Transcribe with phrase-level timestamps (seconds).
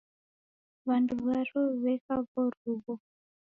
[0.87, 2.93] W'andu w'aro w'eka w'oruw'o.